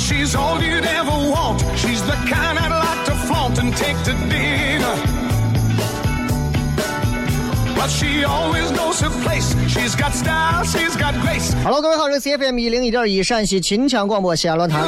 [0.00, 1.60] she's all you'd ever want.
[1.76, 4.94] She's the kind I'd like to flaunt and take to dinner.
[7.74, 9.54] But she always knows her place.
[9.68, 11.54] She's got style, she's got grace.
[11.62, 14.86] Hello，各位好，这是 CFM 一零一点一陕西秦腔广播西安论坛。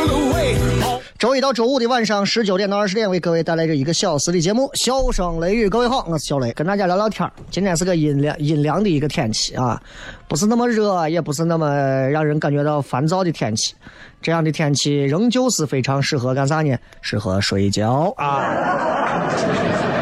[1.23, 5.67] 周一到周五的晚上十九点到二十点，为各位带来这一个小时的节目《笑声雷雨》。
[5.69, 9.81] 各位好，我是小雷，跟大家聊聊天今天是个阴凉阴凉的一个天气啊，
[10.27, 13.73] 不是那么热，也不是那么让人感觉到烦躁的天气。
[14.21, 16.77] 这样的天气仍旧是非常适合干啥呢？
[16.99, 19.31] 适合睡觉啊。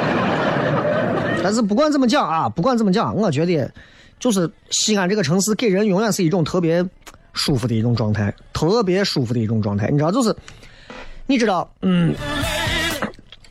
[1.43, 3.71] 但是不管怎么讲啊，不管怎么讲，我觉得
[4.17, 6.83] 就是西安这个城市给人永远是一种特别
[7.33, 9.87] 舒服的一种状态，特别舒服的一种状态。
[9.91, 10.35] 你知道，就是
[11.31, 12.13] 你知道，嗯，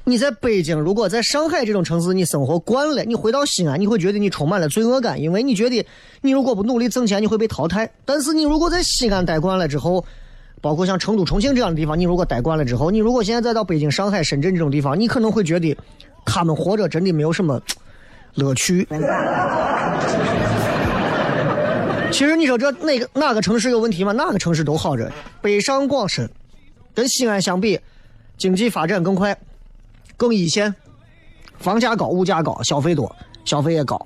[0.04, 5.86] 你在北京，如果在上海这种城市你生活惯了，你回到西安，你会觉得你充满了罪恶感，因为你觉得
[6.20, 7.90] 你如果不努力挣钱，你会被淘汰。
[8.04, 10.04] 但是你如果在西安待惯了之后，
[10.60, 15.74] 包括像成都、重庆这样的地方，你如果待惯了之后，你如果现在再到北京、上海、深圳这种地方，你可能会觉得
[16.26, 17.58] 他们活着真的没有什么
[18.34, 18.86] 乐趣。
[22.12, 24.12] 其实你说这哪个哪个城市有问题吗？
[24.12, 25.10] 哪个城市都好着。
[25.40, 26.28] 北上广深
[26.94, 27.80] 跟西安相比，
[28.36, 29.36] 经济发展更快，
[30.16, 30.74] 更一线，
[31.58, 33.14] 房价高，物价高，消费多，
[33.44, 34.00] 消费也高。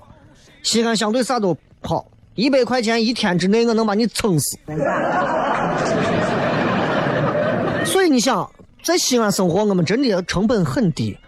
[0.62, 4.59] 西安相对啥都好，一百块钱一天之内我能把你撑死。
[7.84, 8.50] 所以你想，
[8.83, 11.19] 在西安生活，我们真的成本很低。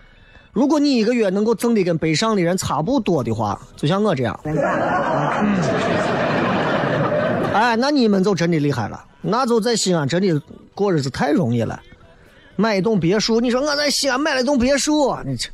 [0.52, 4.40] 如果你一个月能够挣的跟北上的人差不多的话，就像我这样，
[7.56, 9.02] 哎，那你们就真的厉害了。
[9.22, 10.42] 那就在西安真的
[10.74, 11.80] 过日子太容易了。
[12.54, 15.48] 买一栋别墅，你说我在西安买了一栋别墅，你这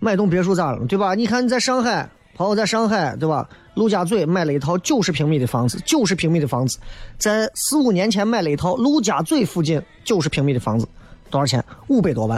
[0.00, 1.14] 买栋别墅咋了，对吧？
[1.14, 3.48] 你看你在上海，朋友在上海，对吧？
[3.74, 6.78] 陆家嘴买了一套九十平米的房子，九十平米的房子，
[7.18, 10.86] 在四五年前买了一套陆家嘴附近九十平米的房子，
[11.30, 11.64] 多少钱？
[11.86, 12.36] 五百多万。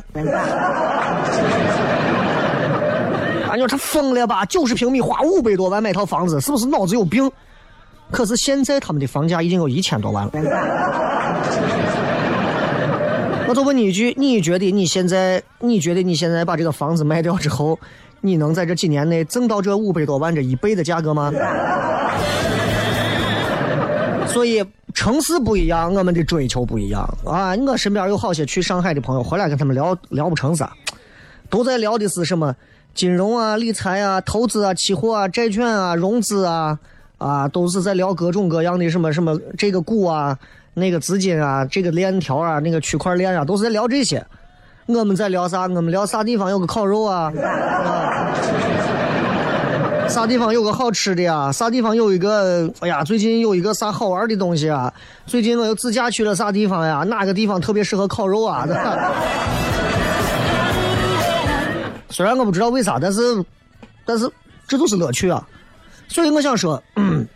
[3.49, 4.45] 啊， 你说他疯了吧？
[4.45, 7.31] 九十平米花五百多万买套房子，是不是脑子有病？
[8.11, 10.33] 可是现在他们的房价已经有一千多万了。
[13.49, 17.79] 我就问你一句，你觉得你现在，你觉得你现在把这个房子卖掉之后，
[18.21, 21.33] 你能在这几年内挣到这五百多万这一倍的价格吗？
[24.29, 27.53] 所以城市不一样，我们的追求不一样啊！
[27.67, 30.73] 我身边有好些去上海的朋友，回来跟他们聊聊不成啥，
[31.49, 32.55] 都在聊的是什么
[32.95, 36.79] 金融啊、理财啊、投资啊、期货啊、债券啊、融资啊，
[37.21, 40.37] 啊，都是在聊各种各样的什么什么这个股啊、
[40.73, 44.25] 那个资金啊、这个链条啊、那个区块链啊，都是在聊这些。
[44.87, 45.65] 我们在聊啥？
[45.65, 47.31] 我们聊啥地方有个烤肉啊？
[47.37, 48.33] 啊
[50.09, 51.53] 啥地方有个好吃的呀？
[51.53, 52.69] 啥地方有一个？
[52.81, 54.93] 哎呀，最近有一个啥好玩的东西啊？
[55.27, 57.05] 最近我又自驾去了啥地方呀？
[57.07, 58.67] 哪个地方特别适合烤肉啊？
[62.09, 63.45] 虽然我不知道为啥，但是，
[64.05, 64.29] 但是
[64.67, 65.47] 这就是乐趣啊！
[66.11, 67.27] 所以我想说，嗯，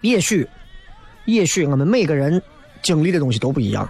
[0.00, 0.48] 也许，
[1.24, 2.40] 也许我们每个人
[2.80, 3.86] 经历的东西都不一样。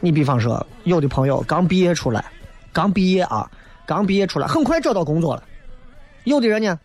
[0.00, 2.24] 你比方说，有的朋友刚毕业出来，
[2.72, 3.48] 刚毕业啊，
[3.86, 5.42] 刚毕业出来，很快找到工作了；
[6.24, 6.76] 有的人呢，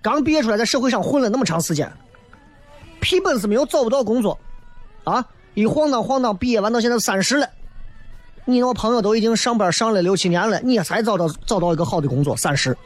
[0.00, 1.92] 刚毕业出来，在社会上混了那么长时间，
[3.00, 4.38] 屁本事没有找不到工作，
[5.02, 7.50] 啊，一晃荡晃荡，毕业完到现在三十了，
[8.44, 12.76] 你那朋友都已经上班上了六七年了，你才找到找到一个好的工作，三十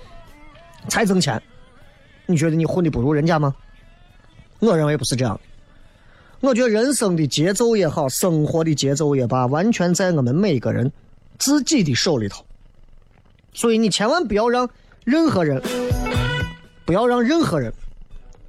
[0.88, 1.42] 才挣钱，
[2.26, 3.54] 你觉得你混的不如人家吗？
[4.58, 5.40] 我认为不是这样。
[6.40, 10.90] 我觉得人生的节奏也好，生活的节奏也罢，完全在我们每个人
[11.38, 12.44] 自己的手里头。
[13.54, 14.68] 所以你千万不要让
[15.04, 15.62] 任何人，
[16.84, 17.72] 不要让任何人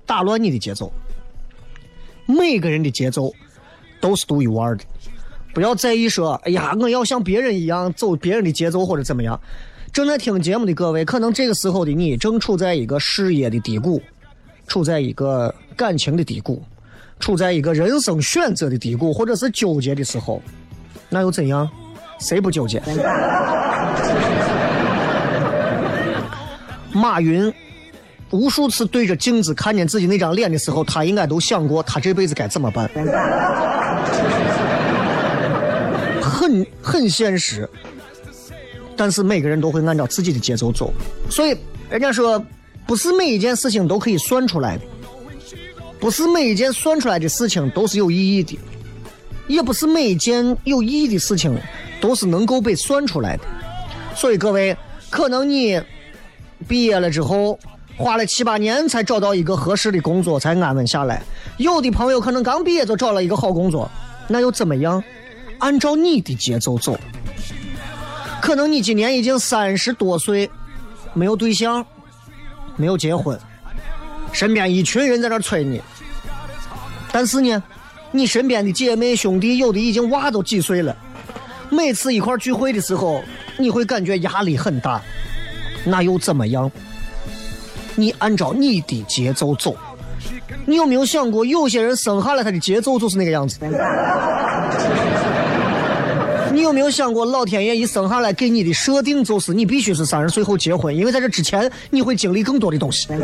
[0.06, 0.92] 打乱你的节奏。
[2.26, 3.34] 每个人的节奏
[4.02, 4.84] 都是独一无二的，
[5.54, 9.40] 不要在意说，哎呀，我要像别人一样走别人的节奏或者怎么样。
[9.98, 14.00] 正在听节目的各位，可能这个时候的你正处在一个事业的低谷，
[14.68, 16.62] 处在一个感情的低谷，
[17.20, 20.40] 处在一个人生选择的低谷，或者是纠结的时候，
[21.10, 21.68] 那又怎样？
[22.20, 22.80] 谁不纠结？
[26.92, 27.52] 马云
[28.30, 32.88] 无数次对着镜子看见自己那张脸的时候，他应该都想过他这辈子该怎么办，
[36.22, 37.68] 很很现实。
[38.98, 40.92] 但是每个人都会按照自己的节奏走，
[41.30, 41.56] 所以
[41.90, 42.44] 人家说，
[42.86, 44.84] 不是每一件事情都可以算出来的，
[46.00, 48.58] 不是每一件算出来的事情都是有意义的，
[49.48, 51.56] 也不是每一件有意义的事情
[52.02, 53.44] 都是能够被算出来的。
[54.16, 54.76] 所以各位，
[55.10, 55.80] 可能你。
[56.68, 57.58] 毕业了之后，
[57.96, 61.22] 花了七八年才找到一个合适的工作，才安稳下来。
[61.58, 63.88] 有的朋友可能刚毕业就找了一个好工作，
[64.28, 65.04] 那又怎么样？
[65.60, 67.00] 按照你的节奏走。
[68.48, 70.50] 可能你今年已经三十多岁，
[71.14, 71.86] 没有对象，
[72.78, 73.38] 没有结婚，
[74.32, 75.82] 身边一群人在那催你。
[77.12, 77.62] 但是呢，
[78.10, 80.96] 你身边的姐妹兄弟有的已经娃都几岁了，
[81.70, 83.22] 每次一块聚会的时候，
[83.58, 85.02] 你会感觉压力很大。
[85.84, 86.72] 那又怎么样？
[87.98, 89.76] 你按照你的节奏走。
[90.66, 93.60] 你有没有想过，有些人生下来他的节奏就是那个样子？
[96.68, 103.08] 有没有想过，老天爷一生下来给你的设定就是你必须是三十岁后结婚，因为在这之前你会经历更多的东西。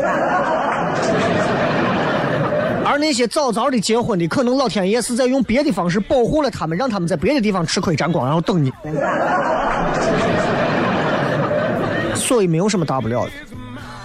[2.86, 8.72] 而那些早早的结婚的，可能老天爷是在用别的方式保护了他们，让他们在别的地方吃亏沾光，然后等你。
[12.16, 13.32] 所以没有什么大不了的，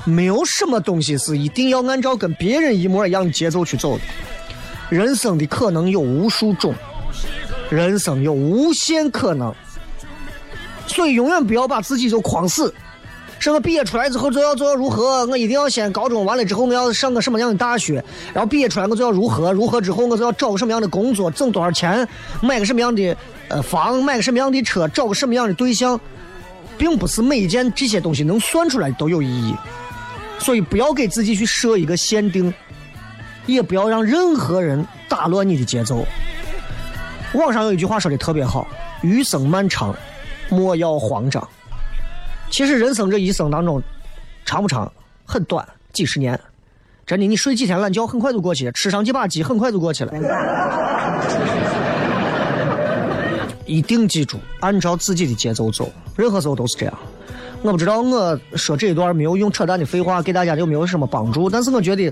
[0.05, 4.03] 没有什么东西是一定要按照跟别人一模一样的节奏去走的。
[4.89, 6.75] 人生的可能有无数种，
[7.71, 9.55] 人生有无限可能，
[10.87, 12.73] 所以永远不要把自己就框死。
[13.39, 15.25] 什么毕业出来之后就要就要如何？
[15.27, 18.03] 我一定要先高中完了之后我要上个什么样的大学？
[18.33, 19.53] 然后毕业出来我就要如何？
[19.53, 21.31] 如何之后我就要找个什么样的工作？
[21.31, 22.07] 挣多少钱？
[22.43, 23.17] 买个什么样的
[23.49, 24.03] 呃房？
[24.03, 24.89] 买个什么样的车？
[24.89, 25.99] 找个什么样的对象？
[26.77, 29.55] 并不是每一件这些东西能算出来都有意义，
[30.39, 32.53] 所以不要给自己去设一个限定，
[33.47, 36.07] 也不要让任何人打乱你的节奏。
[37.35, 38.67] 网上有一句话说的特别好
[39.03, 39.95] ：“余生漫长，
[40.49, 41.47] 莫要慌张。”
[42.51, 43.83] 其实人生这一生当中，
[44.45, 44.91] 长不长？
[45.27, 46.39] 很短，几十年。
[47.07, 50.13] 真的，你睡几天懒觉，很快就过去；吃上几把鸡，很快就过去了。
[53.67, 56.99] 一定记住，按照自己的节奏走，任何时候都是这样。
[57.61, 62.11] 我不知道我说这一段没有用扯淡的废话给大家有没有什么帮助，但是我觉得，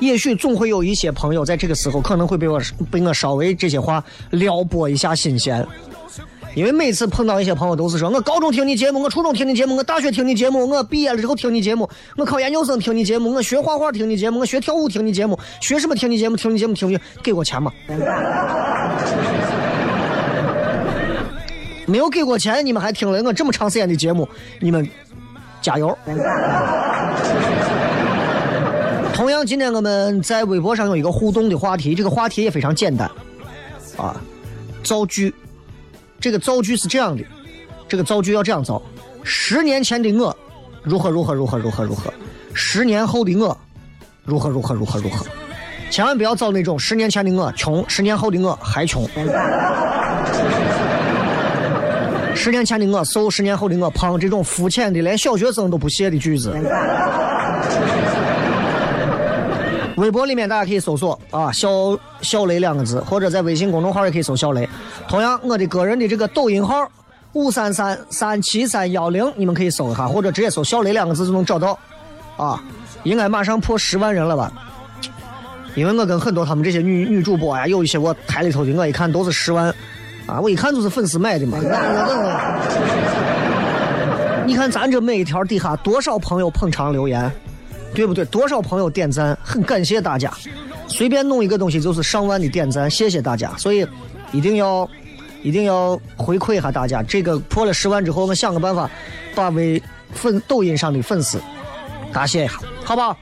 [0.00, 2.60] 也许总会有一些朋友在这个时候可能会被我
[2.90, 5.66] 被我稍微这些话撩拨一下心弦。
[6.54, 16.74] 因为每次碰到一些朋友都是说，我高中听你节目，我初中听你节目，我大学听你节目，我毕业了之后听你节目，我考研究生听你节目，我学画画听你节目，我学跳舞听你节目，学什么听你节目，听你节目？
[16.74, 17.72] 听你，给过钱吗？
[21.86, 24.28] 没有给过钱，你们还听了我这么长时间的节目，
[24.60, 24.88] 你们
[25.60, 25.98] 加油！
[29.14, 33.08] 同样，今天我们在微博上有一个互动的话题，这个话题也非常简单，
[33.96, 34.20] 啊，
[34.82, 35.32] 造句。
[36.20, 37.22] 这个造句是这样的，
[37.88, 38.82] 这个造句要这样造：
[39.22, 40.36] 十年前的我，
[40.82, 42.10] 如何如何如何如何如何；
[42.54, 43.56] 十年后的我，
[44.24, 45.24] 如何如何如何如何。
[45.90, 49.08] 千万不要造那种十年前的我穷，十年后的我还穷。
[52.34, 56.52] 十年前的我瘦，十年后的我胖，这种肤浅的连小学生都不写的句子。
[59.96, 61.68] 微博里面大家可以搜索啊“小
[62.20, 64.68] 小雷”两个字，或者在微信公众号也可以搜“小雷”。
[65.08, 66.74] 同样，我的个人的这个抖音号
[67.32, 71.78] 五三三三七三幺零，你们可以搜一下，或者直接搜“小雷”两个字就能找到。
[72.36, 72.60] 啊，
[73.04, 74.52] 应该马上破十万人了吧？
[75.76, 79.72] 因为我跟很多他们这些女女主播呀，有一些我台里头的，我一看都是十万。
[80.26, 81.58] 啊，我一看就是粉丝买的嘛。
[84.46, 87.30] 你看咱这每一条底下多少朋友捧场留言，
[87.94, 88.24] 对不对？
[88.26, 90.30] 多少朋友点赞，很感谢大家。
[90.86, 93.56] 随便弄一个东西就是上万的点赞，谢谢大家。
[93.56, 93.86] 所以
[94.32, 94.88] 一定要
[95.42, 97.02] 一定要回馈一下大家。
[97.02, 98.90] 这个破了十万之后，我想个办法
[99.34, 99.80] 把微
[100.12, 101.40] 粉抖音上的粉丝
[102.12, 103.16] 答谢一下，好不好？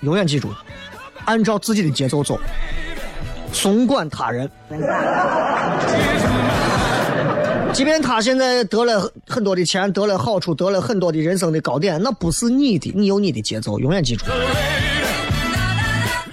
[0.00, 0.48] 永远记住，
[1.24, 2.38] 按照自己的节奏走，
[3.52, 4.48] 松管他人。
[7.72, 14.24] 即便他现在得了很多的钱，得了好处，得了很多的人生的高点，那不是你的，你有你的节奏，永远记住。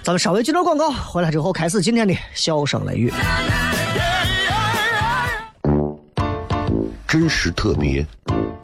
[0.01, 3.13] 咱们稍微接段广告，回来之后开始今天的笑声雷雨。
[7.07, 8.05] 真实特别，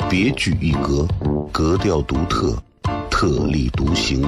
[0.10, 1.08] 别具一格，
[1.52, 2.58] 格调独特，
[3.10, 4.28] 特立独行，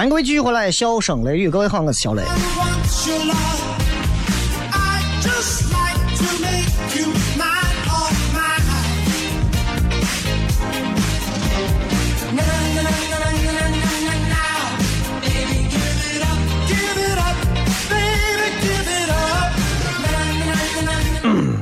[0.00, 2.22] 欢迎各位回来，笑声雷雨，各位好，我是小雷。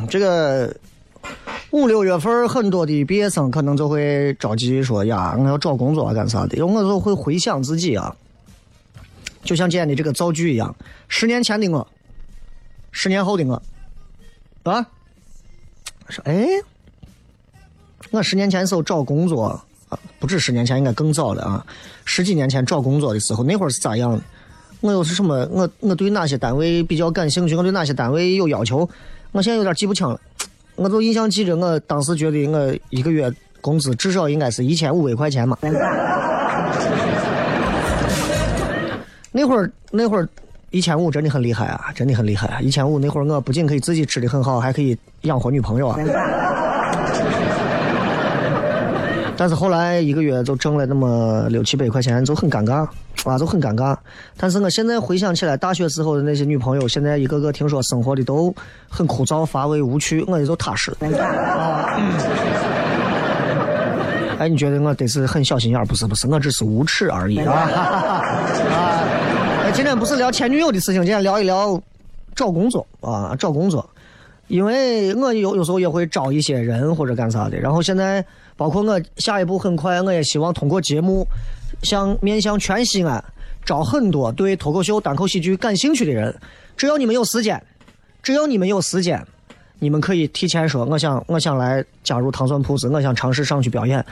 [0.09, 0.73] 这个
[1.73, 6.57] 五六月份，很多的毕业生可能就会着急说呀，我要找工作干啥的。
[6.57, 8.15] 因为我就会回想自己啊，
[9.49, 10.77] 就像今天的这个造句一样，
[11.09, 11.89] 十年前的我，
[12.93, 13.55] 十年后的我，
[14.71, 14.87] 啊，
[16.11, 16.47] 说哎，
[18.11, 19.45] 我十年前时候找工作
[19.89, 21.67] 啊，不止十年前，应该更早了啊，
[22.05, 24.21] 十几年前找工作的时候，那会儿是咋样的？
[24.83, 25.49] 我又是什么？
[25.51, 27.57] 我我对哪些单位比较感兴趣？
[27.57, 28.87] 我对哪些单位有要求？
[29.33, 30.21] 我现在有点记不清了。
[30.75, 35.57] 我就印象记着，我当时觉得我一个月工资至少应该是一千五百块钱嘛。
[39.31, 40.29] 那会儿那会儿
[40.71, 42.61] 一千五真的很厉害啊，真的很厉害啊！
[42.61, 45.99] 一千五那会儿我不仅可以自己吃的很好，还可以养活女朋友啊。
[49.37, 52.87] 但是后来一个月就挣了那么六七百块钱，就很尴尬
[53.25, 53.97] 啊，就很尴尬。
[54.37, 58.53] 但是我现在回想起来，大学时候的那些女朋友，现在一个个听说生活的都
[58.89, 61.19] 很枯燥乏味无趣，我也就踏实了。
[61.19, 62.01] 啊
[64.41, 65.85] 哎，你觉得我得是很小心眼儿？
[65.87, 68.23] 不是不是，我只是无耻而已啊！
[69.75, 71.81] 今天不是聊前女友的事情，今天聊一聊
[72.35, 73.89] 找工作啊，找工作。
[74.47, 78.25] 因为我有有时候也会招一些人或者干啥的，然后现在
[78.57, 81.27] 包括我下一步很快，我也希望通过节目，
[81.83, 83.23] 向面向全西安
[83.65, 86.35] 招很多对脱口秀、单口喜剧感兴趣的人。
[86.77, 87.63] 只要你们有时间，
[88.23, 89.23] 只要你们有时间，
[89.79, 94.03] 你们可以提前说，我想我想来加入糖蒜铺子，我想尝试上去表演。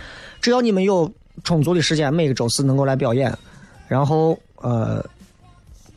[0.40, 1.10] 只要你们有
[1.44, 3.34] 充足的时间，每个周四能够来表演，
[3.88, 5.02] 然后呃。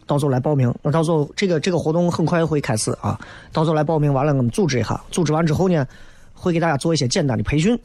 [0.10, 3.16] 到时候来报名，那到时候这个这个活动很快会开始啊，
[3.54, 5.86] 到时候来报名完了，我们组织一下，组织完之后呢，
[6.34, 7.80] 会给大家做一些简单的培训，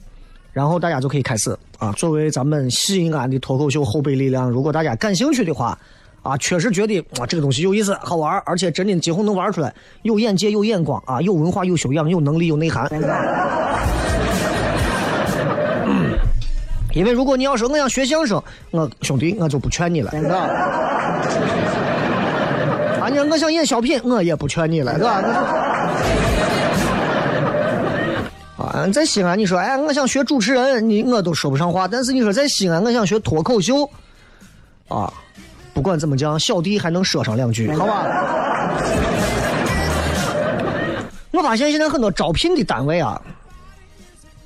[0.50, 1.54] 然后大家就可以开始。
[1.78, 1.92] 啊。
[1.92, 5.78] 作为咱们西安的脱口秀后备力量，如果大家感兴趣的话，
[6.22, 12.88] 啊，确实觉得啊这个东西有意思、好玩，而且真的几乎能玩出来，有眼界、有眼光啊，有文化、有修养、有能力、有内涵。
[16.94, 20.12] 因为如果你要说我想学相声，我兄弟我就不劝你了，
[23.04, 25.20] 啊，你说我想演小品，我也不劝你了， 对吧？
[28.56, 31.86] 啊，在西安你说，哎，我想学主持人，你我都说不上话。
[31.86, 33.86] 但是你说在西安，我想学脱口秀，
[34.88, 35.12] 啊，
[35.74, 38.06] 不管怎么讲，小弟还能说上两句，好吧？
[41.30, 43.20] 我发现现在很多招聘的单位啊，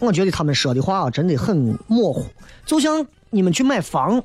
[0.01, 2.27] 我觉得他们说的话啊，真的很模糊。
[2.67, 4.21] 就像你们去买房，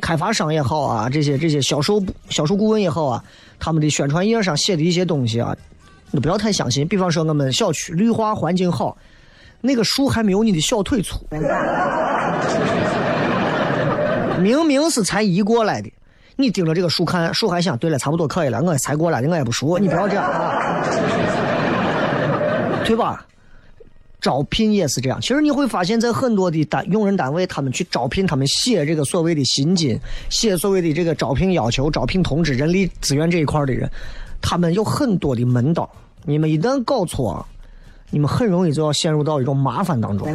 [0.00, 3.24] 开发商也好啊，这些这些销售销售顾问也好啊，
[3.58, 5.56] 他们的宣传页上写的一些东西啊，
[6.10, 6.86] 你不要太相信。
[6.86, 8.96] 比方说我们小区绿化环境好，
[9.60, 11.26] 那个树还没有你的小腿粗，
[14.40, 15.90] 明明是才移过来的，
[16.36, 20.84] 你盯着这个树看，树还想，对了，差不多可以了，我才过来的，我也不熟，你不要这样啊，
[22.84, 23.24] 对吧？
[24.24, 30.00] 招聘也是这样，其实你会发现在很多的单用人单位，他们去招聘，他们写这个所谓的薪金，
[30.30, 33.86] 写所谓的这个招聘要求、招聘通知、人力资源这一块的人，
[34.40, 35.90] 他们有很多的门道。
[36.24, 37.44] 你们一旦搞错，
[38.08, 40.26] 你们很容易就要陷入到一种麻烦当中。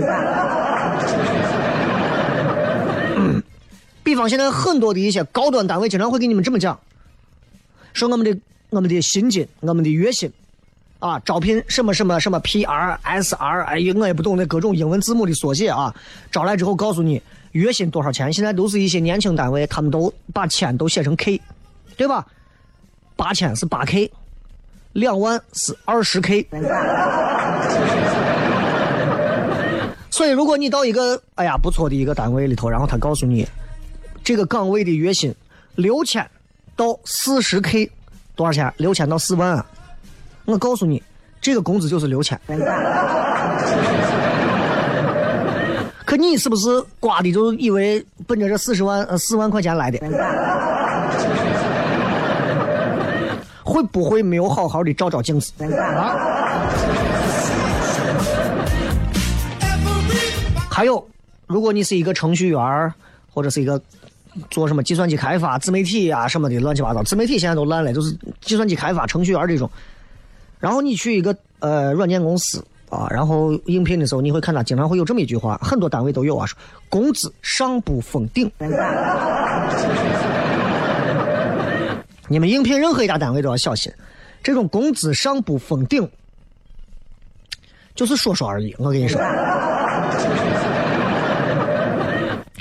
[4.03, 6.79] 比方现在很多的一些高端单位经常会给你们这么讲，
[7.93, 10.31] 说我们的我们的薪金，我们的月薪。
[10.99, 15.95] 啊，招聘什么什么什么 P R S R，哎呀，我也不懂那各种英文字母的缩写啊。
[16.29, 17.21] 招来之后告诉你
[17.53, 21.41] 月薪多少钱，现在都是一些年轻单位，他们都把千都写成 K，
[21.95, 22.27] 对吧？
[23.15, 24.11] 八千是八 K，
[24.93, 26.45] 两万是二十 K。
[30.11, 33.47] 所以，如果你到一个哎呀不错的一个单位里头，然后他告诉你
[34.21, 35.33] 这个岗位的月薪
[35.75, 36.29] 六千
[36.75, 37.89] 到四十 K，
[38.35, 38.73] 多少钱？
[38.75, 39.65] 六千到四万啊。
[40.49, 41.01] 我告诉你，
[41.39, 42.39] 这个工资就是六千。
[46.05, 49.99] 可你是不是瓜的就以为奔着这四十万呃四万块钱来的？
[53.63, 55.53] 会不会没有好好的照照镜子？
[60.67, 61.07] 还有，
[61.45, 62.93] 如果你是一个程序员
[63.31, 63.79] 或者是一个
[64.49, 69.69] 做什么计算机开发、自媒体啊什么的乱七八糟，自媒体现在都烂了，就是计算机开发、程序员这种。
[70.59, 76.57] 然后你去一个呃软件公司啊，然后应聘的时候，你会看到经常会有这么一句话，很多单位都有啊，说
[76.89, 78.51] 工资上不封顶。
[82.27, 83.91] 你们应聘任何一家单位都要小心，
[84.43, 86.07] 这种工资上不封顶，
[87.95, 88.75] 就是说说而已。
[88.77, 89.19] 我跟你说，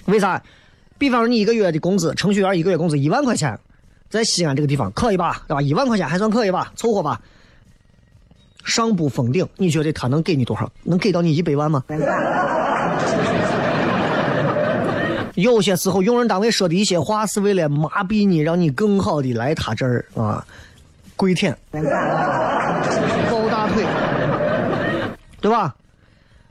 [0.06, 0.42] 为啥？
[0.96, 3.58] 比方说你一个月的工资，程序员一个月工资一万块钱，
[4.08, 5.42] 在西安这个地方可以吧？
[5.46, 5.60] 对吧？
[5.60, 6.72] 一万块钱还算可以吧？
[6.76, 7.20] 凑合吧。
[8.64, 10.70] 上不封顶，你觉得他能给你多少？
[10.84, 11.84] 能给到你一百万吗？
[15.34, 20.44] 有些时候，用人单位说的一些话是为了麻痹你，让你更好的来他这儿啊，
[21.14, 21.80] 跪舔，抱
[23.48, 23.84] 大腿，
[25.40, 25.76] 对吧？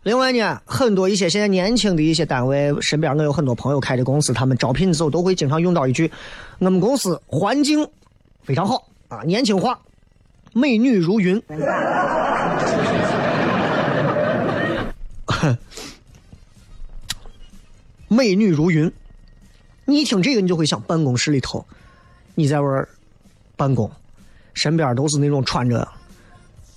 [0.04, 6.10] 另外呢，很多一些现在年轻的一些单位，身边我有很多朋友开的公司，他们招聘的时候都会经常用到一句：
[6.60, 7.86] 我们公司环境
[8.44, 9.78] 非常好啊，年轻化。
[10.60, 11.40] 美女如云，
[18.08, 18.92] 美女如云。
[19.86, 21.64] 你一听这个，你就会想办公室里头，
[22.34, 22.88] 你在玩
[23.56, 23.92] 办公，
[24.56, 25.88] 身边都是那种穿着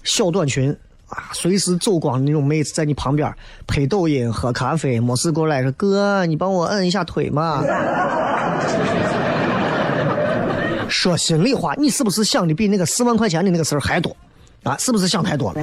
[0.05, 0.77] 小短裙
[1.09, 3.35] 啊，随时走光的那种妹子在你旁边
[3.67, 7.65] 拍抖音、喝咖啡，没事过来说：“哥，你帮我摁一下腿嘛。”
[10.91, 14.15] 说心里话，你是不是想的比那个四万块钱的那个事儿还多？
[14.63, 15.63] 啊，是不是想太多了？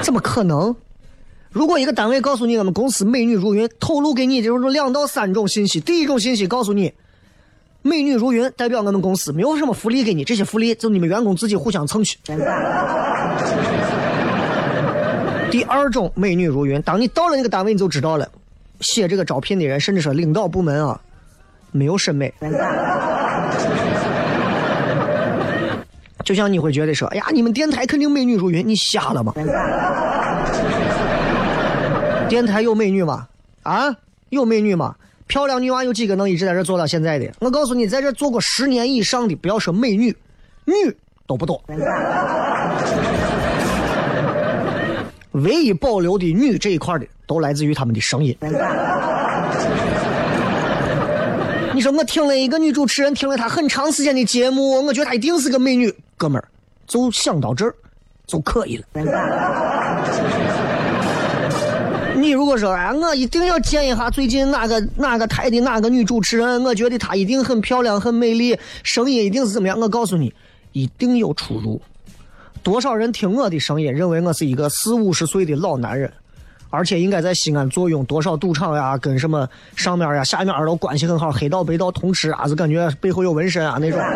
[0.00, 0.74] 怎么可能？
[1.50, 5.80] 如果一个单位告诉你我们公司美女如云，透露给你这种两到三种信息。
[5.80, 6.92] 第一种信息告诉你，
[7.82, 12.18] 美女如云代表我们公司没有什么福利给你，这些福利就你们员工自己互相蹭去。
[15.50, 18.28] 第二种美女如云，当你到了那个单位，你就知道了，
[18.80, 21.00] 写这个招聘的人，甚至说领导部门啊。
[21.76, 22.32] 没有审美，
[26.24, 29.32] 就像你会觉得说，哎呀，你们电台肯定美女如云，你瞎了吗？
[32.28, 33.28] 电台有美女吗？
[33.62, 33.94] 啊，
[34.30, 34.94] 有美女吗？
[35.28, 37.32] 漂亮女娃有几个能一直在这做到现在的？
[37.40, 40.16] 我告诉你，在这做过十年以上的，不要说美女，
[40.64, 40.74] 女
[41.26, 41.62] 都不多。
[45.32, 48.36] 唯一保留的女这一块的，都来自于他们的声音。
[51.76, 55.94] 你说我听了一个女主持人，听了她很长时间的节目，我觉得她一定是个美女。
[56.16, 56.48] 哥们儿，
[56.86, 57.74] 就想到这儿
[58.26, 58.84] 就可以了。
[62.16, 69.78] 你如果说哎，我一定要见一下最近哪个哪个台的哪个女主持人，我觉得她一定很漂亮、很美丽，声音一定是怎么样？
[69.78, 70.32] 我告诉你，
[70.72, 71.78] 一定有出入。
[72.62, 76.10] 多少人听我的声音，认为我是一个四五十岁的老男人，
[76.70, 83.98] 而且应该在西安坐拥多少赌场呀，跟什么上面呀、下面都关系很好，黑道白道通吃啊，是感觉背后有纹身啊那种。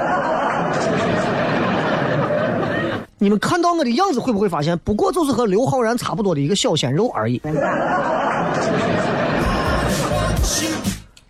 [3.22, 7.40] 你们看到我的样子，会不会发现，不过就是和刘昊然差不多的一个小鲜肉而已，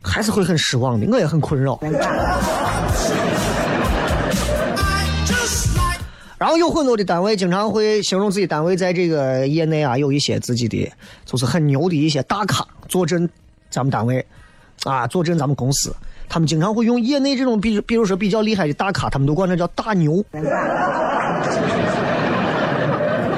[0.01, 1.79] 还是会很失望的，我也很困扰。
[6.41, 10.91] 然后有很多的单位经常会形容自己单位在这个业内啊有一些自己的
[11.27, 13.29] 就是很牛的一些大咖坐镇
[13.69, 14.25] 咱们单位，
[14.85, 15.95] 啊坐镇咱们公司，
[16.31, 20.25] 他们经常会用业内这种比比如说比较厉害的大咖，他们都管他叫大牛。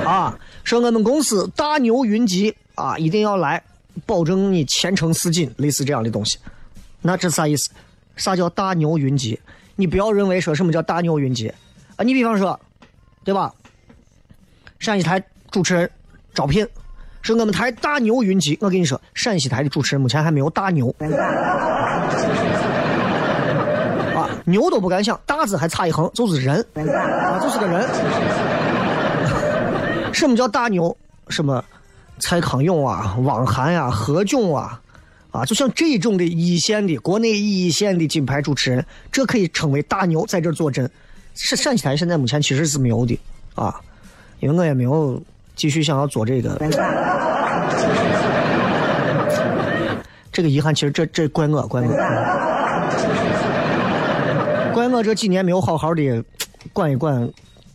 [0.07, 3.61] 啊，说我们公司大牛云集啊，一定要来，
[4.07, 6.38] 保证你前程似锦，类似这样的东西。
[7.01, 7.69] 那这啥意思？
[8.15, 9.37] 啥叫大牛云集？
[9.75, 11.53] 你不要认为说什么叫大牛云集
[11.97, 12.59] 啊，你比方说，
[13.25, 13.53] 对吧？
[14.79, 15.89] 陕西台主持人
[16.35, 16.67] 招聘，
[17.23, 18.59] 是我们台大牛云集。
[18.61, 20.93] 我跟你说，陕西台的主持人目前还没有大牛。
[24.17, 27.89] 啊，牛都不敢想，大字还差一横，就是人啊，就是个人。
[30.13, 30.97] 什么叫大牛？
[31.29, 31.65] 什么
[32.19, 34.81] 蔡康永啊、汪涵啊、何炅啊，
[35.31, 40.91] 啊，就像这种的一线的国内一线的金牌主持人，这可以称为大牛，在这坐镇。
[41.35, 43.18] 陕陕西台现在目前其实是没有的
[43.55, 43.75] 啊，
[44.40, 45.21] 因为我也没有
[45.57, 46.59] 继续想要做这个。
[50.33, 51.88] 这个遗憾，其实这这怪我，怪我，
[54.73, 56.25] 怪我这几年没有好好的
[56.73, 57.31] 管一管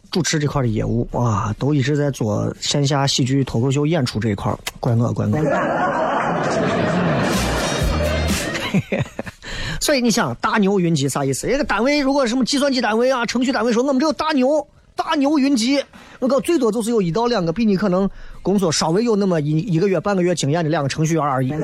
[0.09, 5.37] 主持这块的业务啊，都一直在做线下喜剧脱口秀演出这一块，怪我，怪我。
[8.71, 9.03] 嘿 嘿
[9.79, 11.49] 所以你想，大牛云集啥意思？
[11.49, 15.83] 一个单位如果什么计算机单位啊、程序单位说我们这有大牛，大牛云集，
[16.19, 18.09] 我靠，最多就是有一到两个比你可能
[18.41, 21.53] 工作稍微有那么一一个月、半个月经验的两个程序员而已。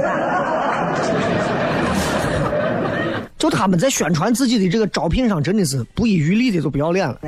[3.37, 7.19] 就他们在宣传自己的这个招聘上，真的是不遗余力的，就不要脸了。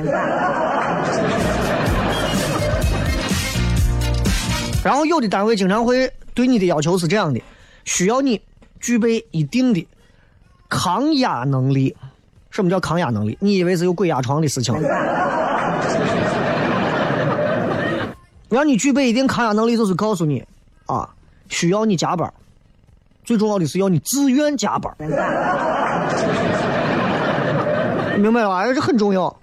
[4.81, 7.41] 然后有的单位经常会对你的要求是这样的，
[7.83, 8.39] 需要你
[8.79, 9.85] 具备一定的
[10.69, 11.95] 抗压能力。
[12.49, 13.37] 什么叫抗压能力？
[13.41, 14.73] 你以为是有鬼压床的事情？
[18.47, 20.41] 让你具备一定抗压能力，就是告诉你
[20.85, 21.09] 啊，
[21.49, 22.31] 需要你加班。
[23.25, 24.95] 最重要的是要你自愿加班，
[28.17, 28.71] 明白吧？
[28.73, 29.35] 这很重要。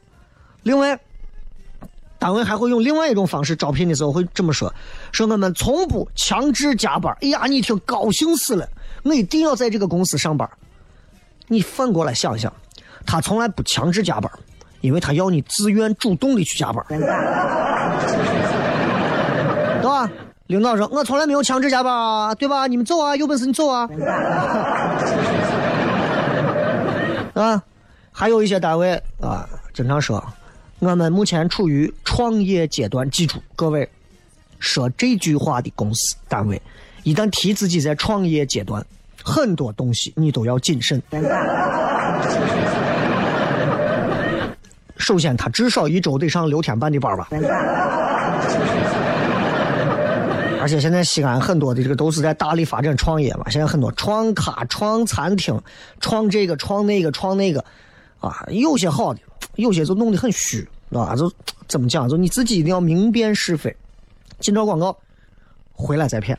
[0.62, 0.98] 另外，
[2.18, 4.72] 单位还会用另外一种方式招聘的时候会这么说：
[5.10, 7.14] 说我们从不强制加班。
[7.20, 8.66] 哎呀，你听高兴死了，
[9.02, 10.48] 我一定要在这个公司上班。
[11.48, 12.52] 你反过来想想，
[13.04, 14.30] 他从来不强制加班，
[14.80, 17.00] 因为他要你自愿主动的去加班，对
[19.82, 20.10] 吧？
[20.48, 22.66] 领导说：“我从来没有强制加班啊，对吧？
[22.66, 23.88] 你们走啊，有本事你走啊。
[27.34, 27.62] ”啊，
[28.10, 30.22] 还有一些单位啊，经常说，
[30.80, 33.08] 我们目前处于创业阶段。
[33.10, 33.88] 记住，各位，
[34.58, 36.60] 说这句话的公司单位，
[37.02, 38.84] 一旦提自己在创业阶段，
[39.24, 41.02] 很多东西你都要谨慎。
[44.96, 47.28] 首先，他至少一周得上六天半的班吧。
[50.60, 55.60] 而且现在西安很多的这个都是在大力发展创业嘛，现在很多创咖、创餐厅、
[56.00, 57.64] 创这个、创那个、创那个，
[58.20, 59.18] 啊，有些好的，
[59.56, 61.28] 有些就弄得很虚，啊，就
[61.66, 62.08] 怎么讲？
[62.08, 63.76] 就你自己一定要明辨是非。
[64.38, 64.96] 进招广告，
[65.72, 66.38] 回来再骗。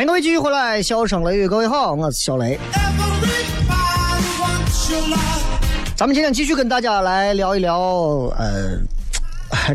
[0.00, 2.58] 欢迎各位继续回来，笑声雷雨，各位好，我是小雷。
[5.94, 7.78] 咱们今天继续跟大家来聊一聊，
[8.38, 8.80] 呃，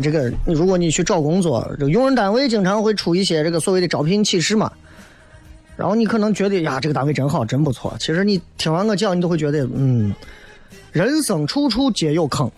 [0.02, 4.68] 这个如果你去找工作，这个用人单位经常会出一些这个所谓的招聘启事嘛。
[5.76, 7.94] 然后你可能觉得呀，这个单位真好，真不错。
[8.00, 10.12] 其实你听完我讲，你都会觉得，嗯，
[10.90, 12.50] 人生处处皆有坑，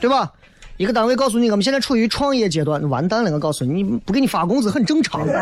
[0.00, 0.32] 对吧？
[0.76, 3.32] 一个单位告诉你，我们现在处于创业阶段，完蛋了！
[3.32, 5.26] 我告诉你，你不给你发工资很正常。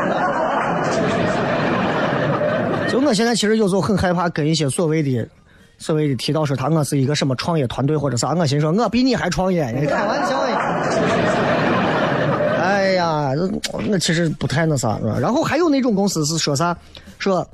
[2.89, 5.29] 就我现在其实有时候很害怕跟一些所谓的、
[5.79, 10.57] 所谓的提到说他我是一个什么创业团队或者啥，我心说我比你还创业，你开玩笑呀！
[12.63, 13.51] 哎呀，那
[13.89, 15.19] 那其实不太那啥，是吧？
[15.21, 16.77] 然后还有那种公司是说啥，
[17.19, 17.45] 说。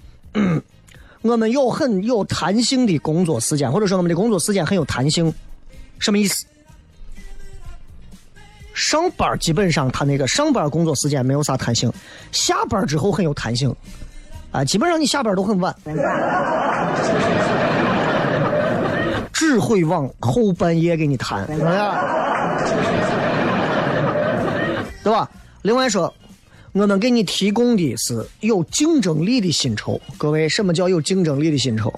[1.23, 5.31] 我们有很有弹性的工作时间，或者说我们的工作时间很有弹性，
[5.99, 6.47] 什么意思？
[8.81, 11.93] 上班基本上他那个上班工作时间没有啥弹性，
[12.33, 13.77] 下班之后很有弹性，
[14.51, 15.75] 啊，基本上你下班都很晚，
[19.35, 21.47] 只会往后半夜给你弹，
[25.05, 25.31] 对吧？
[25.61, 26.13] 另外说，
[26.73, 30.01] 我们给你提供的是有竞争力的薪酬。
[30.17, 31.93] 各位，什么叫有竞争力的薪酬？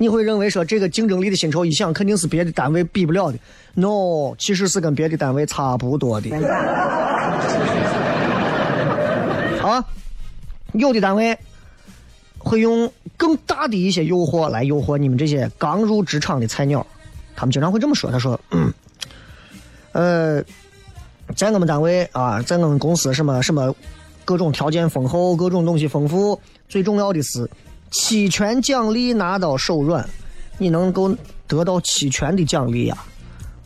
[0.00, 3.38] 你会认为说这个竞争力的薪酬一想肯定是别的单位比不了的
[3.74, 6.30] ，no，其实是跟别的单位差不多的。
[9.62, 9.84] 啊，
[10.72, 11.38] 有的单位
[12.38, 16.86] 会用更大的一些诱惑来诱惑你们这些刚入职场的菜鸟，
[17.36, 18.72] 他们经常会这么说：“他说，嗯，
[19.92, 20.42] 呃，
[21.36, 23.74] 在我们单位啊，在我们公司什么什么
[24.24, 27.46] 各种条件丰厚，各种东西丰富，最重要的是。”
[27.90, 30.08] 期权奖励拿到手软，
[30.58, 31.14] 你能够
[31.46, 32.96] 得到期权的奖励呀？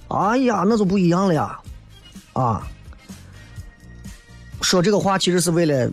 [0.09, 1.59] 哎呀，那就不一样了呀！
[2.35, 2.67] 啊，
[4.61, 5.91] 说这个话其实是为了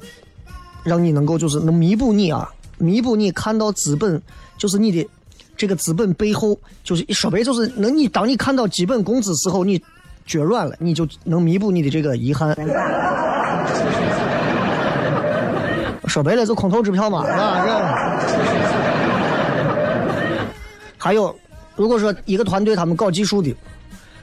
[0.84, 4.22] 让你能够就是能弥补你啊，弥补你看到资本
[4.58, 5.08] 就是你的
[5.56, 9.82] 这个资本背后就是说白就是能你当你看到基本工资时候你
[10.26, 12.56] 脚软了，你就能弥补你的这个遗憾。
[16.12, 17.64] 说白了就空头支票嘛，是吧？
[17.66, 17.72] 这。
[20.98, 21.34] 还有，
[21.78, 23.56] 如果说一个团队他们搞技术的，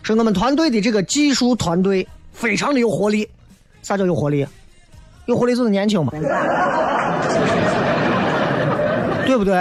[0.02, 3.26] 是我们团队的这个技术团队非常的有活力。
[3.80, 4.46] 啥叫有活力？
[5.24, 6.12] 有活力就是年轻嘛，
[9.26, 9.54] 对不对？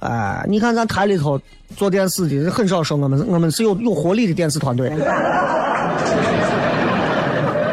[0.00, 1.40] 哎，你看咱台里头
[1.76, 4.90] 做电视的很少说我们，我们是有有活力的电视团队。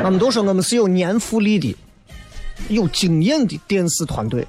[0.04, 1.76] 我们都说我们是有年富力的。
[2.70, 4.48] 有经验的电视团队，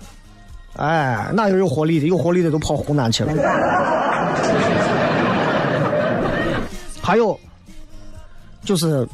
[0.76, 2.06] 哎，哪有有活力的？
[2.06, 3.32] 有活力的都跑湖南去了。
[7.02, 7.38] 还有，
[8.64, 9.06] 就是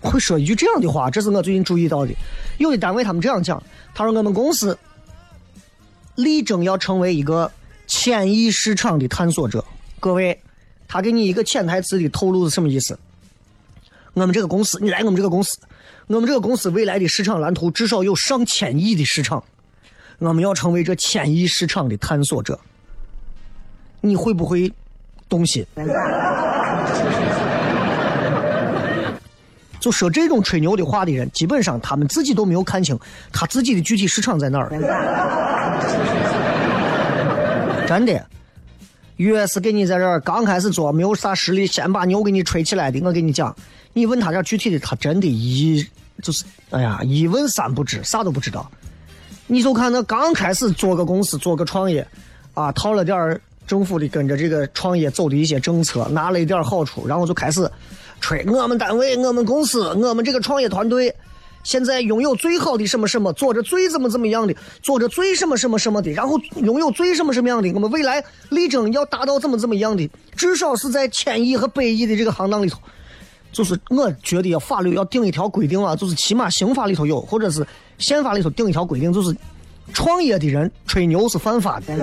[0.00, 2.14] 会说一句这样的话，这是我最近注意到的。
[2.58, 3.62] 有的单位他们这样讲，
[3.94, 4.78] 他说我们公司
[6.14, 7.50] 力争要成为一个
[7.86, 9.64] 千亿市场的探索者。
[9.98, 10.40] 各位，
[10.86, 12.96] 他给你一个潜台词的透露是什么意思？
[14.14, 15.58] 我们这个公司，你来我们这个公司。
[16.08, 19.42] 我们这个公司未来的市场蓝图至少有上千亿的市场，
[20.18, 22.58] 我们要成为这千亿市场的探索者。
[24.00, 24.72] 你会不会
[25.28, 25.66] 动心？
[29.80, 32.98] 就说这种吹牛的话的人，基本上他们自己都没有看清
[33.32, 34.68] 他自己的具体市场在哪儿。
[37.86, 38.26] 真的，
[39.16, 43.54] 越是给你在这儿刚开始做没有啥实力，先把牛给你吹起来的，我跟你讲。
[43.92, 45.82] 你问他点具体的，他真的一
[46.22, 48.70] 就是，哎呀，一问三不知，啥都不知道。
[49.46, 52.06] 你就看那刚开始做个公司、做个创业，
[52.52, 57.70] 啊，套了点政府的跟着这个创业走的一些政策，拿了一点好处，然后就开始
[58.20, 61.14] 吹我们单位、我们公司、我们这个创业团队，
[61.66, 72.78] 现在拥有最好的什么什么，做着最怎么怎么样的，做着最什么什么什么的，然后拥有最什么什么样的，我们未来力争要达到怎么怎么样的，至少是在千亿和百亿的这个行当里头。
[73.50, 77.66] 就是我觉得要法律要定一条规定啊，就是起码刑法里头有，或者是
[77.98, 79.36] 宪法里头定一条规定，就是
[79.92, 81.86] 创业的人吹牛是犯法的。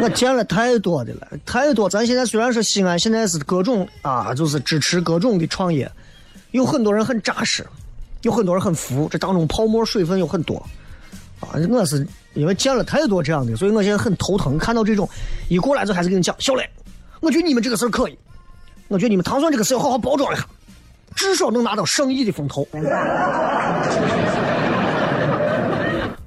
[0.00, 1.88] 我见了太多的了，太多。
[1.88, 5.90] 咱现在虽然说西安现在是各种啊，就是支持各种的创业，
[6.54, 7.66] 有很多人很扎实，
[8.22, 10.56] 有很多人很服，这当中泡沫水分有很多
[11.40, 11.58] 啊。
[11.68, 14.56] 我是因为见了太多这样的，所以我现在很头疼。
[14.56, 15.08] 看到这种
[15.48, 16.64] 一过来就开始跟你讲，小磊，
[17.18, 18.16] 我觉得你们这个事儿可以，
[18.86, 20.46] 我觉得你们糖蒜这个事要好好包装一下，
[21.16, 22.64] 至少能拿到上亿的风投。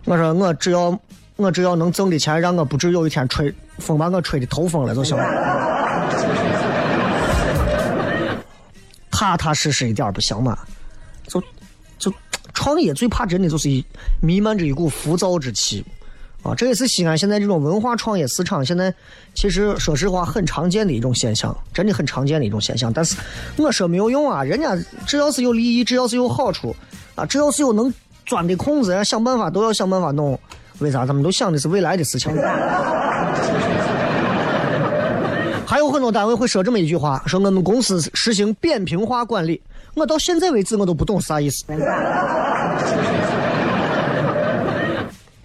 [0.04, 1.00] 我说我只要
[1.38, 5.87] 我只要能挣的钱，让我不至有一天吹风把我吹的头疯了就行了。
[9.18, 10.56] 踏踏实实一点不行吗？
[11.28, 11.42] 就
[11.98, 12.14] 就
[12.54, 13.84] 创业最怕真的就是一
[14.22, 15.84] 弥漫着一股浮躁之气
[16.44, 16.54] 啊！
[16.54, 18.94] 这也是西安现在这种文化创业市场现在
[19.34, 22.94] 其实说实话很常见的一种现象，真的很常见的一种现象。
[22.94, 23.16] 但是
[23.58, 24.78] 我说没有用啊，人家
[25.08, 26.76] 只要是有利益，只要是有好处
[27.16, 27.92] 啊，只要是有能
[28.24, 30.40] 钻的空子，想办法都要想办法弄。
[30.78, 31.08] 为啥？
[31.08, 32.32] 他们都想的是未来的事情。
[35.70, 39.62] 还有很多单位会说这么一句话：说我们公司实行扁平化管理。
[39.96, 41.66] 我到现在为止我都不懂啥意思。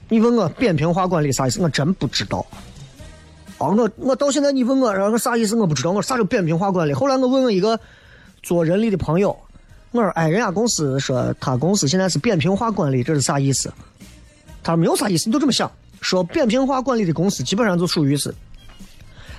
[0.08, 1.60] 你问我扁平化管理啥意思？
[1.60, 2.46] 我真不知道。
[3.58, 5.56] 啊，我我到现在你问我，然后啥意思？
[5.56, 5.90] 我不知道。
[5.90, 6.94] 我啥叫扁平化管理？
[6.94, 7.80] 后来我问问一个
[8.44, 9.36] 做人力的朋友，
[9.90, 13.72] 我说：“哎，人家公司说他公司现在是扁平化管理，这是啥意思？”
[14.62, 15.68] 他说没有啥意思，你就这么想。
[16.00, 18.32] 说扁平化管理的公司基本上就属于是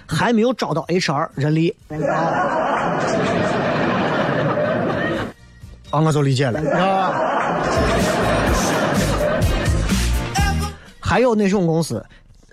[0.08, 1.76] 还没有招到 HR 人力。
[5.90, 6.60] 啊，我就理解了。
[11.00, 12.04] 还有那种公司，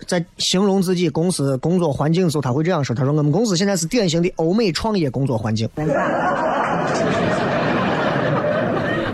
[0.05, 5.67] 在形容自己公司工作环境的时候，他会这样说：“他说我们公司现在是典型的欧美创业工作环境。”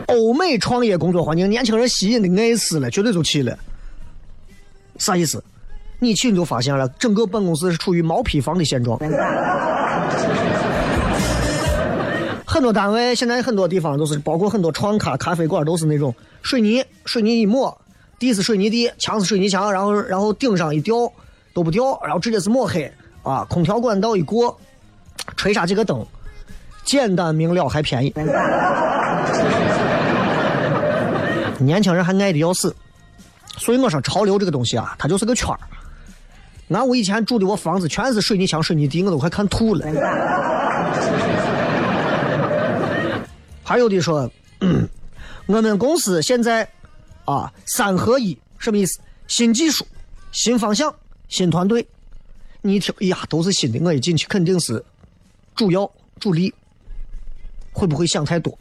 [0.07, 3.57] 欧美创业工作环境，年轻人吸引的爱死了，绝对就去了。
[4.97, 5.41] 啥意思？
[5.99, 8.99] 你去你就发现了，整个办公室是处于毛坯房的现状。
[12.45, 17.77] 很多单位现在很多地方都是，包括很多创咖咖啡馆都是那种水泥，水泥一抹，
[18.17, 21.11] 地是水泥地，墙是水泥墙，然后然后顶上一吊
[21.53, 24.57] 都不吊，然后直接是抹黑啊，空调管道一过，
[25.35, 26.03] 吹上几个灯，
[26.83, 28.13] 简单明了还便宜。
[31.59, 32.75] 年轻人还爱的要死，
[33.57, 35.59] 所以我说潮流这个东西啊，它就是个圈儿。
[36.69, 39.85] 俺屋以前住的我房子全是水泥墙、水泥地，我都快看吐了。
[43.63, 44.29] 还有的说，
[44.61, 44.87] 嗯，
[45.45, 46.67] 我们公司现在
[47.25, 48.99] 啊三合一，什么意思？
[49.27, 49.85] 新技术、
[50.31, 50.93] 新方向、
[51.29, 51.87] 新团队。
[52.61, 54.83] 你一听，哎呀，都是新的，我一进去肯定是
[55.55, 56.53] 主要主力。
[57.71, 58.57] 会不会想太多？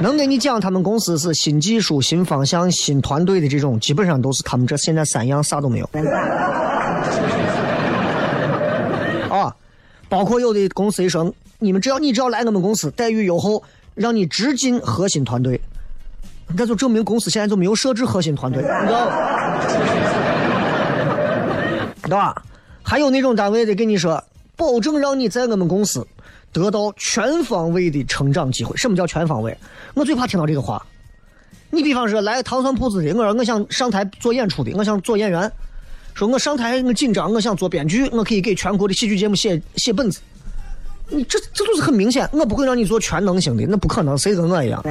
[0.00, 5.90] 能给你讲他们公司是新技术、新方向、新团队的这种，基本上都是他们这现在三样啥都没有。
[9.30, 9.54] 啊，
[10.08, 13.62] 包括有的公司一说，你们只要你只要来我们公司，待遇优厚，
[13.94, 15.60] 让你直进核心团队，
[16.56, 19.60] 那就证明公司现在就没有设置核心团队，你知道吧？
[22.02, 22.34] 对吧？
[22.82, 24.24] 还有那种单位的跟你说，
[24.56, 26.04] 保证让你在我们公司
[26.52, 28.76] 得到全方位的成长机会。
[28.76, 29.56] 什么叫全方位？
[29.94, 30.84] 我最怕听到这个话。
[31.70, 35.50] 你比方说来糖蒜铺子的，我说我想上台做演出的，我想做演员，
[36.14, 40.20] 说我上台我紧张，我想做编剧，我可以给全国的喜剧节目写写本子。
[41.08, 44.82] 你这这都是很明显，我不会让你做全能型的，那不可能，谁跟我一样？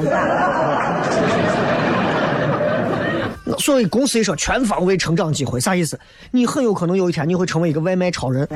[3.57, 5.99] 所谓公司一说全方位成长机会，啥意思？
[6.31, 8.47] 你很有可能有一天你会成为一个外卖超人。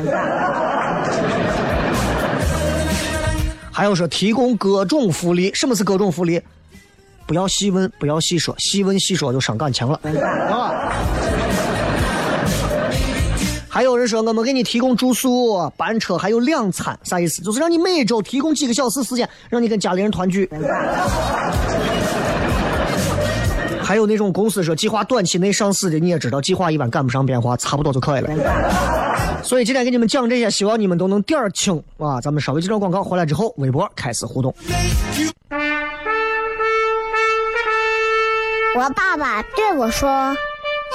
[3.74, 6.40] 还有说提供各种福利，什么是各种福利？
[7.26, 10.00] 不要细问，不要细说，细问细说就伤感情了
[10.52, 10.94] 啊！
[13.68, 17.42] 还有人说我们给你提供住宿、班车，还有两餐，啥意思？
[17.42, 20.48] 就是让你每周提供几个小时时间，让你跟家里人团聚。
[23.84, 28.30] 还有那种公司说计划短期内上市的，你也知道，计划一般赶不上变化，差不多就可以了。
[29.44, 32.22] 所以今天给你们讲这些，希望你们都能点儿清啊！
[32.22, 34.56] 咱们稍微接着广告，回来之后微博开始互动。
[38.76, 40.36] 我爸爸对我说：“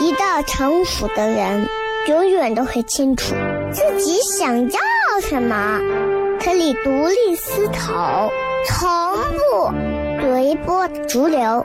[0.01, 1.69] 一个成熟的人，
[2.09, 3.35] 永远都会清楚
[3.71, 4.81] 自己想要
[5.23, 5.79] 什么，
[6.43, 8.31] 可以独立思考，
[8.67, 8.89] 从
[9.37, 9.71] 不
[10.23, 11.65] 随波逐流，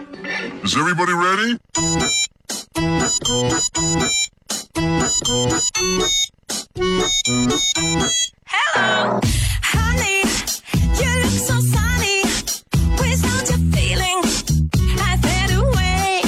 [0.63, 1.57] Is everybody ready?
[8.45, 9.19] Hello,
[9.63, 10.21] honey,
[10.99, 12.21] you look so sunny.
[12.99, 14.21] Without your feeling,
[14.99, 16.21] I fade away.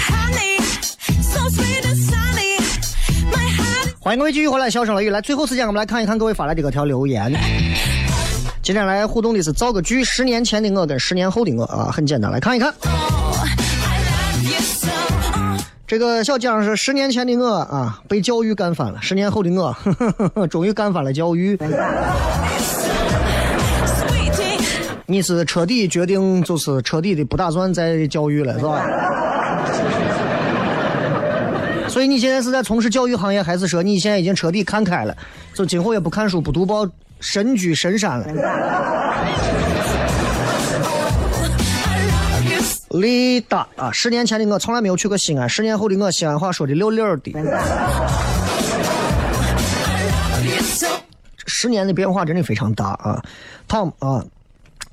[0.00, 0.58] Honey,
[1.20, 2.56] so sweet and sunny.
[3.30, 5.20] My heart 欢迎各位继续回来，笑声雷雨来。
[5.20, 7.30] 最后时间，我们来看一看各位发来的各条留言。
[8.66, 12.74] 今天来互动的是造个句，十年前的我跟十年后的我啊，很简单，来看一看。
[15.86, 21.56] 这个小江是十年前的我啊，被教育干翻了；十年后的我，呵呵呵终于干翻了教育。
[25.06, 28.84] 你是彻底决定，就是彻底的不打算再教育了，是吧？
[31.86, 35.16] 所以你现在是在从事教育行业，还是说你现在已经彻底看开了，
[35.54, 36.84] 就今后也不看书、不读报，
[37.20, 38.26] 神居深山了？
[42.90, 47.32] 李达啊，十年前的我从来没有去过西安，十年后的我西安话说的溜溜的。
[51.46, 53.22] 十年的变化真的非常大啊
[53.68, 54.24] ，Tom 啊，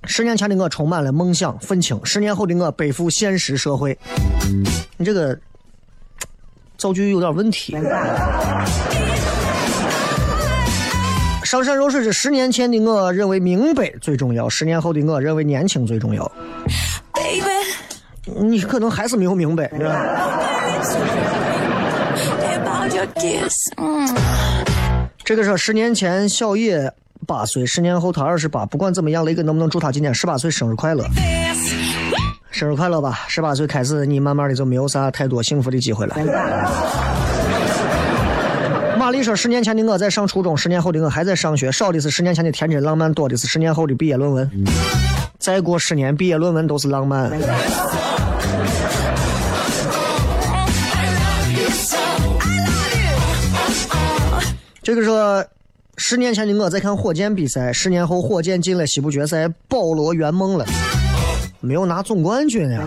[0.05, 3.97] 十年前的我充满了梦想愤青，十年后的我背负现实社会。
[4.97, 5.37] 你这个
[6.77, 7.77] 造句有点问题。
[11.53, 16.23] 上善若水是十年前的我认为明白最重要，十年后的我认为年轻最重要。
[17.13, 17.43] Baby,
[18.25, 19.95] 你可能还是没有明白，是吧.
[23.77, 24.07] Mm.
[25.23, 26.91] 这个是十年前小野
[27.27, 28.65] 八岁，十年后他二十八。
[28.65, 31.05] 不管怎么样，雷哥能不能祝他今年十八岁生日快乐？
[32.49, 33.25] 生日快乐吧！
[33.27, 36.15] 十八岁开始，你慢慢的就没有啥太多幸福的机会了。
[39.13, 44.49] 玛丽说：“十年前的我在上初中，十年后的我还在上学，少的是十年前的天真浪漫，多的是十年后的毕业论文。
[45.37, 47.29] 再过十年，毕业论文都是浪漫。
[54.81, 55.45] 这个说，
[55.97, 60.65] 十年前的我在看火箭比赛，十年后火箭进了西部决赛，保罗圆梦了，
[61.59, 62.83] 没有拿总冠军呀。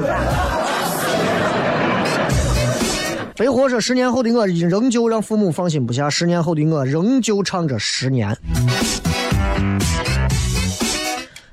[3.37, 8.35] 肥火说，十年后的我仍旧让父母放心不下，十年后的我仍旧唱着十年。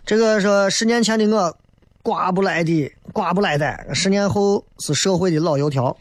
[0.06, 1.54] 这个说，十年前的我
[2.02, 5.94] 刮不来的，刮不来的，十年后是社会的老油条。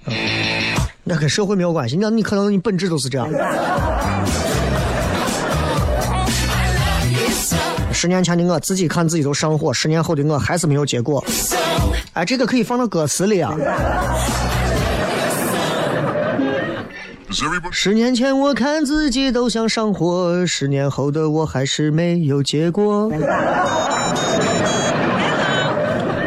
[1.03, 3.29] 那跟社会没有关系，那你可能你本质都是这样。
[7.93, 11.25] 十年前的我自己看自己都上火，十年后的我还是没有结果。
[12.13, 13.53] 哎，这个可以放到歌词里啊。
[17.71, 23.11] 十年前我看自己都想上火，十年后的我还是没有结果。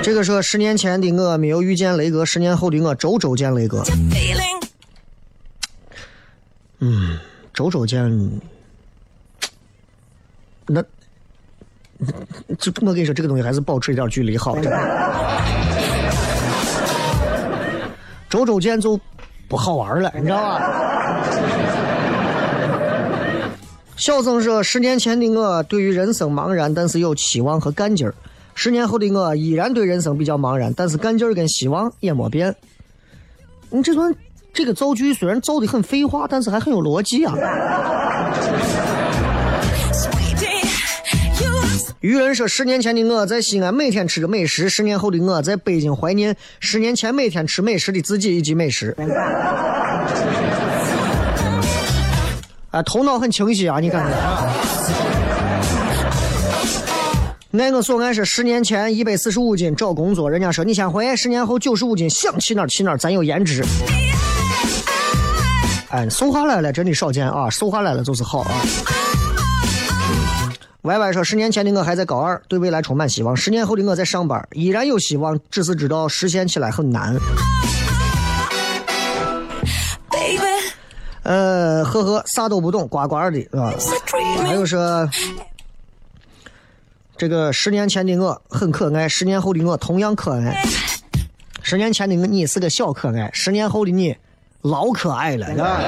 [0.01, 3.83] 这个说十年前的我没有遇见雷哥，十年后的我周周见雷哥，
[6.79, 7.19] 嗯
[7.53, 8.41] 周周见。
[10.67, 10.83] 那，
[12.57, 14.57] 这我跟你说，这个东西还是保持一点距离好。
[18.27, 18.99] 周周见就
[19.47, 20.61] 不好玩了，你知道吧？
[23.97, 28.11] 小曾说：“十年前的我对于人生茫然，但是有期望和干劲儿；
[28.53, 32.53] 十年后的我依然对人生比较茫然，但是干劲儿跟希望也没变。”
[33.71, 34.13] 你这段
[34.53, 37.33] 这个造句虽然造的很废话，但是还很有逻辑啊。
[42.05, 48.95] 愚人说：“十年前的我在西安每天吃着美食，十年后的我在北京怀念十年前每天吃美食的自己以及美食。
[52.69, 54.53] ”啊，头脑很清晰啊，你看看啊。
[57.57, 63.65] 爱我所爱是十年前一百四十五斤找工作，人家说你先回，十年后九十五斤想去哪儿去哪儿，咱有颜值。
[65.89, 68.51] 哎，瘦下来了真的少见啊，瘦下来了就是好啊。
[70.85, 77.15] 歪歪说，十年前的我还在高二，对未来充满希望；十年后的我在上班，依然有希望，只是知道实现起来很难。
[81.23, 83.73] 呃，呵呵，啥都不懂，呱呱的，啊。
[84.43, 85.09] 还有说，
[87.17, 90.63] 这个十年前的我很可爱，十年后的我同样可爱。
[91.63, 94.15] 十年前的你是个小可爱，十年后的你
[94.61, 95.81] 老可爱了，是吧？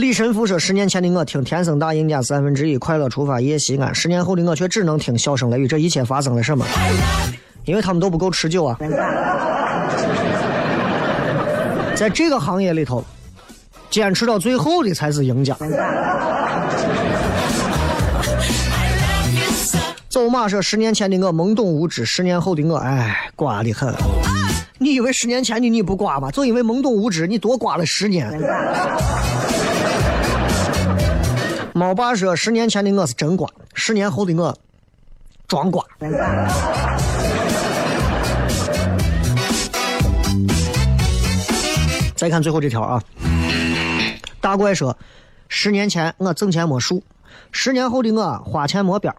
[0.00, 5.68] 李神父说：“十年前的我听天生大赢家三分之一，快乐出发夜西安；十年后的我却只能听笑声雷雨。
[5.68, 6.64] 这一切发生了什么？
[7.66, 8.78] 因为他们都不够持久啊！
[11.94, 13.04] 在这个行业里头，
[13.90, 15.54] 坚持到最后的才是赢家。
[20.08, 23.94] ”走马说：“十年前的我懵懂无知，十年后的我，哎，瓜的很。
[24.78, 26.30] 你以为十年前的你不瓜吗？
[26.30, 28.32] 就因为懵懂无知，你多瓜了十年。”
[31.80, 34.54] 猫爸说：“十年前的我是真瓜，十年后的我
[35.48, 35.82] 装瓜。”
[42.14, 43.02] 再看最后这条啊，
[44.42, 44.94] 大怪说
[45.48, 47.02] ：“十年前我挣钱没数，
[47.50, 49.14] 十年后的我花钱没边。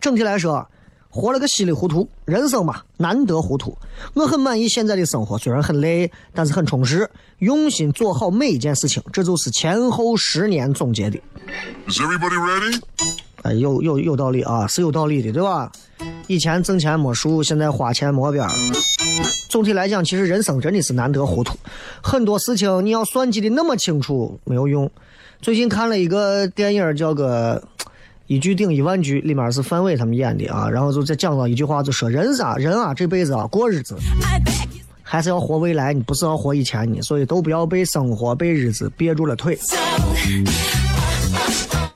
[0.00, 0.64] 整体来说，
[1.10, 2.08] 活了个稀里糊涂。
[2.26, 3.76] 人生嘛，难得糊涂。
[4.12, 7.10] 我很满意现在的生活，虽然很累，但是很充实。
[7.38, 11.20] 用心做好每一件事情，这就是前后十年总结的。
[11.88, 12.80] Is everybody ready?
[13.42, 15.70] 哎，有有有道理啊，是有道理的，对吧？
[16.26, 18.50] 以前挣钱没数，现在花钱没边儿。
[19.50, 21.56] 总体来讲，其实人生真的是难得糊涂，
[22.02, 24.90] 很多事情你要算计的那么清楚没有用。
[25.40, 27.62] 最近看了一个电影，叫个
[28.26, 33.94] 《一句顶一万句》，里面是范伟他们演的啊，然后就再讲到一句话，就说人啊人啊这辈子啊过日子
[35.02, 39.56] 还是要活未来，你不是要活以前你，所以都不要被生活被日子憋住了腿。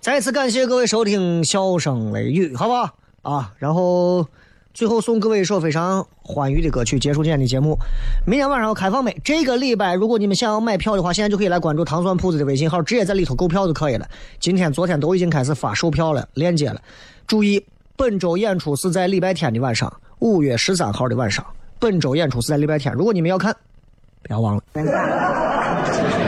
[0.08, 3.52] 再次感谢各位收听《笑声雷雨》，好不好啊？
[3.58, 4.26] 然后
[4.72, 7.76] 最后送各位一首非常欢愉的歌曲，结束今天的节目。
[8.26, 9.14] 明天晚上要开放没？
[9.22, 14.08] 这个礼拜如果你们想要买票的话，现在就可以来关注糖蒜铺子的微信号，直接在里头购票就可以了。
[14.40, 16.80] 今天、昨天都已经开始发售票了，链接了。
[17.26, 17.62] 注意，
[17.94, 21.44] 本周演出是在礼拜天的晚上，五月十三号的晚上。
[21.78, 23.54] 本周演出是在礼拜天，如果你们要看，
[24.22, 24.62] 不要忘了。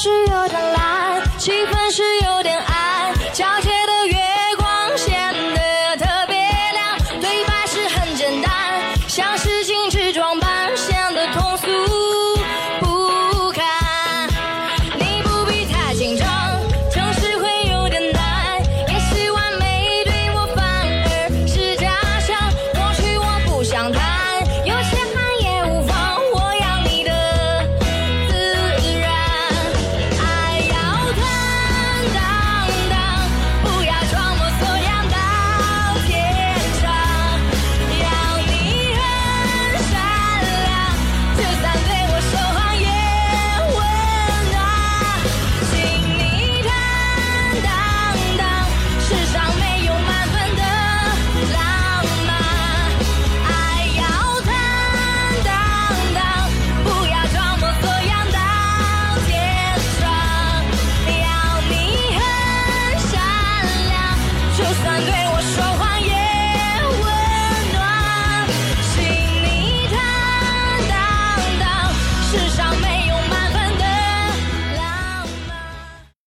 [0.00, 2.04] 是有点懒气氛是